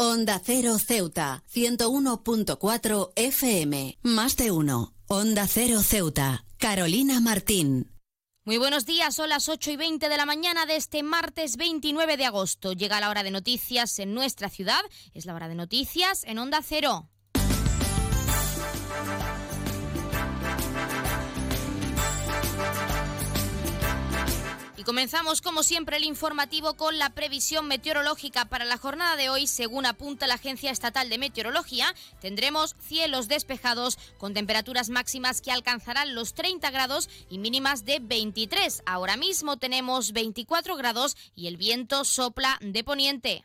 [0.00, 3.98] Onda Cero Ceuta, 101.4 FM.
[4.04, 4.94] Más de uno.
[5.08, 6.44] Onda Cero Ceuta.
[6.56, 7.90] Carolina Martín.
[8.44, 12.16] Muy buenos días, son las 8 y 20 de la mañana de este martes 29
[12.16, 12.74] de agosto.
[12.74, 14.82] Llega la hora de noticias en nuestra ciudad.
[15.14, 17.10] Es la hora de noticias en Onda Cero.
[24.88, 29.46] Comenzamos como siempre el informativo con la previsión meteorológica para la jornada de hoy.
[29.46, 36.14] Según apunta la Agencia Estatal de Meteorología, tendremos cielos despejados con temperaturas máximas que alcanzarán
[36.14, 38.82] los 30 grados y mínimas de 23.
[38.86, 43.44] Ahora mismo tenemos 24 grados y el viento sopla de poniente.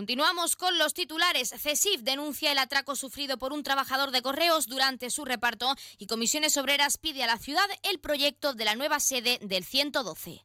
[0.00, 1.50] Continuamos con los titulares.
[1.58, 6.56] CESIF denuncia el atraco sufrido por un trabajador de correos durante su reparto y Comisiones
[6.56, 10.42] Obreras pide a la ciudad el proyecto de la nueva sede del 112.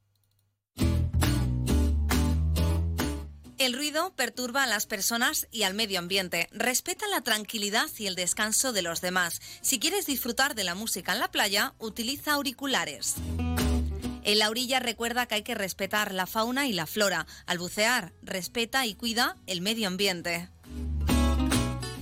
[3.58, 6.50] El ruido perturba a las personas y al medio ambiente.
[6.52, 9.40] Respeta la tranquilidad y el descanso de los demás.
[9.62, 13.16] Si quieres disfrutar de la música en la playa, utiliza auriculares.
[14.26, 17.28] En la orilla recuerda que hay que respetar la fauna y la flora.
[17.46, 20.50] Al bucear, respeta y cuida el medio ambiente.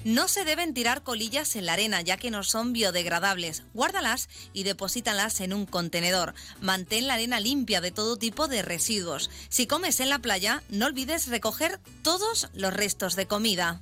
[0.06, 3.64] No se deben tirar colillas en la arena ya que no son biodegradables.
[3.74, 6.34] Guárdalas y deposítalas en un contenedor.
[6.62, 9.30] Mantén la arena limpia de todo tipo de residuos.
[9.50, 13.82] Si comes en la playa, no olvides recoger todos los restos de comida.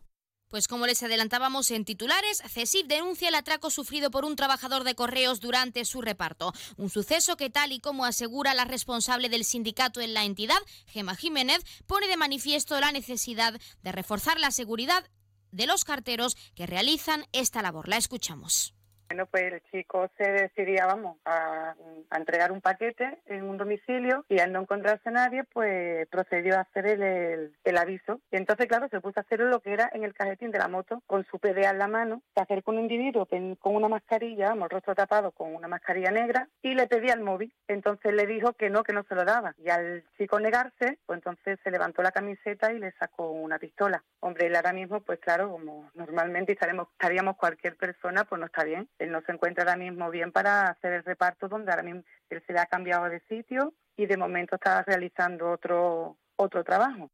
[0.51, 4.95] Pues como les adelantábamos en titulares, CESIF denuncia el atraco sufrido por un trabajador de
[4.95, 6.53] correos durante su reparto.
[6.75, 11.15] Un suceso que, tal y como asegura la responsable del sindicato en la entidad, Gema
[11.15, 15.09] Jiménez, pone de manifiesto la necesidad de reforzar la seguridad
[15.51, 17.87] de los carteros que realizan esta labor.
[17.87, 18.73] La escuchamos.
[19.11, 21.75] Bueno, pues el chico se decidía, vamos, a,
[22.15, 26.85] entregar un paquete en un domicilio y al no encontrarse nadie, pues procedió a hacer
[26.85, 28.21] el, aviso.
[28.31, 30.69] Y entonces, claro, se puso a hacer lo que era en el cajetín de la
[30.69, 33.27] moto, con su PDA en la mano, se acercó un individuo
[33.59, 37.21] con una mascarilla, vamos, el rostro tapado con una mascarilla negra, y le pedía el
[37.21, 37.53] móvil.
[37.67, 39.55] Entonces le dijo que no, que no se lo daba.
[39.57, 44.03] Y al chico negarse, pues entonces se levantó la camiseta y le sacó una pistola.
[44.21, 48.63] Hombre, él ahora mismo, pues claro, como normalmente estaremos, estaríamos cualquier persona, pues no está
[48.63, 52.03] bien él no se encuentra ahora mismo bien para hacer el reparto donde ahora mismo
[52.29, 57.09] él se le ha cambiado de sitio y de momento está realizando otro, otro trabajo.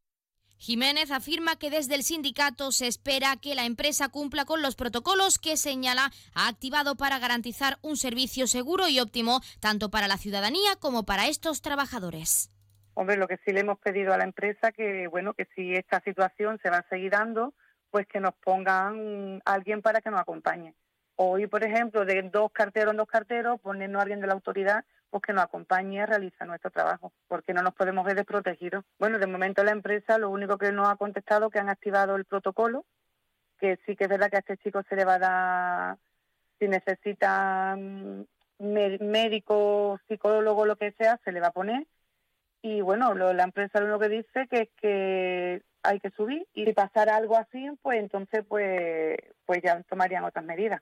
[0.58, 5.38] Jiménez afirma que desde el sindicato se espera que la empresa cumpla con los protocolos
[5.38, 10.76] que señala ha activado para garantizar un servicio seguro y óptimo tanto para la ciudadanía
[10.80, 12.52] como para estos trabajadores.
[12.96, 16.02] Hombre, lo que sí le hemos pedido a la empresa que bueno que si esta
[16.02, 17.54] situación se va a seguir dando,
[17.92, 20.74] pues que nos pongan alguien para que nos acompañe
[21.20, 24.86] Hoy, por ejemplo, de dos carteros en dos carteros, ponernos a alguien de la autoridad
[25.10, 28.86] pues que nos acompañe a realizar nuestro trabajo, porque no nos podemos ver desprotegidos.
[29.00, 32.26] Bueno, de momento la empresa lo único que nos ha contestado que han activado el
[32.26, 32.86] protocolo,
[33.60, 35.98] que sí que es verdad que a este chico se le va a dar,
[36.60, 38.24] si necesita mm,
[38.60, 41.88] médico, psicólogo, lo que sea, se le va a poner.
[42.62, 46.66] Y bueno, la empresa lo único que dice que es que hay que subir y
[46.66, 50.82] si pasara algo así, pues entonces pues, pues ya tomarían otras medidas.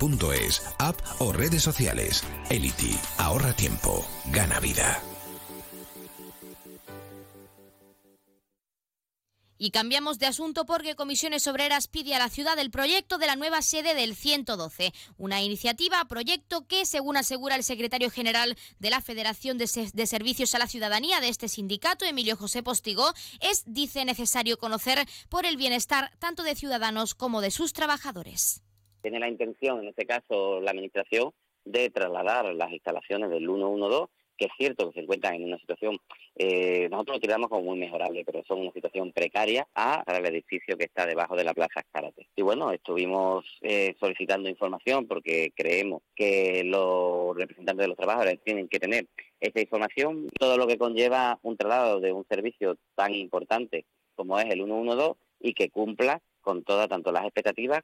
[0.01, 2.23] elity.es, app o redes sociales.
[2.49, 5.01] Elity, ahorra tiempo, gana vida.
[9.63, 13.35] Y cambiamos de asunto porque Comisiones Obreras pide a la ciudad el proyecto de la
[13.35, 19.01] nueva sede del 112, una iniciativa, proyecto que, según asegura el secretario general de la
[19.01, 24.57] Federación de, Servicios a la Ciudadanía de este sindicato, Emilio José Postigo, es, dice, necesario
[24.57, 28.63] conocer por el bienestar tanto de ciudadanos como de sus trabajadores.
[29.01, 31.31] Tiene la intención, en este caso, la Administración,
[31.65, 34.11] de trasladar las instalaciones del 112
[34.41, 35.99] que es cierto que se encuentran en una situación,
[36.35, 40.75] eh, nosotros lo tiramos como muy mejorable, pero son una situación precaria a, el edificio
[40.79, 42.27] que está debajo de la Plaza Escárate.
[42.35, 48.67] Y bueno, estuvimos eh, solicitando información porque creemos que los representantes de los trabajadores tienen
[48.67, 49.05] que tener
[49.39, 54.45] esta información, todo lo que conlleva un traslado de un servicio tan importante como es
[54.45, 57.83] el 112 y que cumpla con todas, tanto las expectativas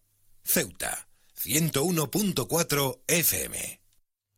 [0.43, 1.07] Ceuta.
[1.35, 3.80] 101.4 FM.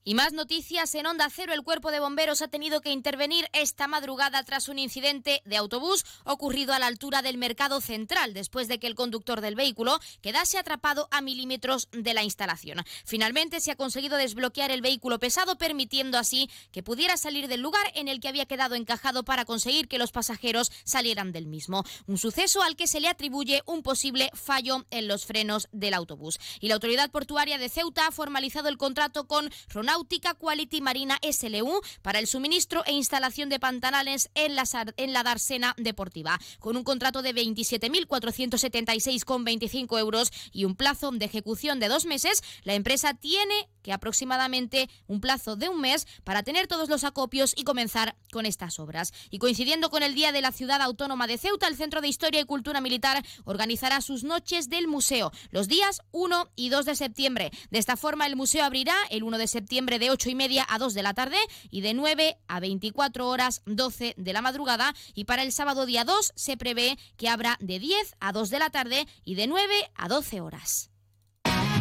[0.06, 1.54] Y más noticias en Onda Cero.
[1.54, 6.04] El cuerpo de bomberos ha tenido que intervenir esta madrugada tras un incidente de autobús
[6.26, 10.58] ocurrido a la altura del mercado central, después de que el conductor del vehículo quedase
[10.58, 12.84] atrapado a milímetros de la instalación.
[13.06, 17.90] Finalmente se ha conseguido desbloquear el vehículo pesado, permitiendo así que pudiera salir del lugar
[17.96, 21.86] en el que había quedado encajado para conseguir que los pasajeros salieran del mismo.
[22.08, 26.40] Un suceso al que se le atribuye un posible fallo en los frenos del autobús.
[26.60, 31.20] Y la autoridad portuaria de Ceuta ha formalizado el contrato con Ronaldo Náutica Quality Marina
[31.22, 34.64] SLU para el suministro e instalación de pantanales en la,
[34.98, 41.80] en la Darsena Deportiva, con un contrato de 27.476,25 euros y un plazo de ejecución
[41.80, 42.42] de dos meses.
[42.64, 47.54] La empresa tiene que aproximadamente un plazo de un mes para tener todos los acopios
[47.56, 49.14] y comenzar con estas obras.
[49.30, 52.42] Y coincidiendo con el Día de la Ciudad Autónoma de Ceuta, el Centro de Historia
[52.42, 57.52] y Cultura Militar organizará sus noches del museo los días 1 y 2 de septiembre.
[57.70, 60.78] De esta forma, el museo abrirá el 1 de septiembre de 8 y media a
[60.78, 61.38] 2 de la tarde
[61.70, 64.94] y de 9 a 24 horas 12 de la madrugada.
[65.14, 68.60] Y para el sábado día 2 se prevé que abra de 10 a 2 de
[68.60, 70.93] la tarde y de 9 a 12 horas.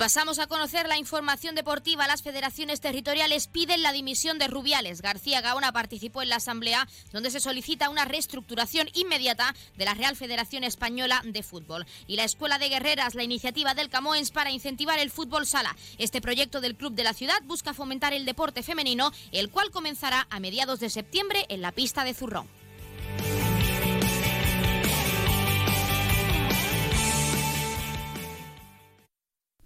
[0.00, 2.06] pasamos a conocer la información deportiva.
[2.06, 5.02] Las federaciones territoriales piden la dimisión de Rubiales.
[5.02, 10.16] García Gaona participó en la asamblea donde se solicita una reestructuración inmediata de la Real
[10.16, 11.84] Federación Española de Fútbol.
[12.06, 15.76] Y la Escuela de Guerreras, la iniciativa del Camoens para incentivar el fútbol sala.
[15.98, 20.26] Este proyecto del Club de la Ciudad busca fomentar el deporte femenino, el cual comenzará
[20.30, 22.59] a mediados de septiembre en la pista de Zurrón.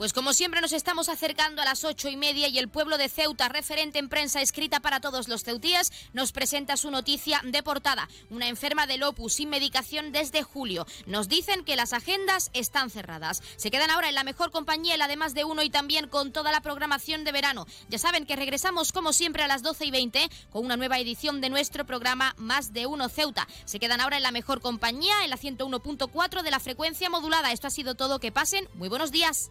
[0.00, 3.10] Pues como siempre nos estamos acercando a las ocho y media y el pueblo de
[3.10, 8.08] Ceuta, referente en prensa escrita para todos los ceutíes, nos presenta su noticia de portada.
[8.30, 10.86] Una enferma del opus sin medicación desde julio.
[11.04, 13.42] Nos dicen que las agendas están cerradas.
[13.56, 16.50] Se quedan ahora en la mejor compañía, el además de uno y también con toda
[16.50, 17.66] la programación de verano.
[17.90, 21.42] Ya saben que regresamos como siempre a las doce y veinte con una nueva edición
[21.42, 23.46] de nuestro programa Más de Uno Ceuta.
[23.66, 27.52] Se quedan ahora en la mejor compañía, en la 101.4 de la frecuencia modulada.
[27.52, 28.18] Esto ha sido todo.
[28.18, 28.66] Que pasen.
[28.72, 29.50] Muy buenos días.